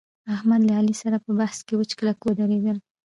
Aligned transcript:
احمد 0.35 0.61
له 0.67 0.73
علي 0.79 0.95
سره 1.03 1.17
په 1.25 1.31
بحث 1.39 1.57
کې 1.67 1.73
وچ 1.79 1.91
کلک 1.99 2.17
ودرېدل 2.23 2.77